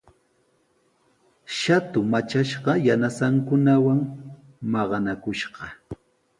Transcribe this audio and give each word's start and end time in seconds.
Shatu 1.57 1.99
matrashqa 2.13 2.71
yanasankunawan 2.87 3.99
maqanakushqa. 4.71 5.65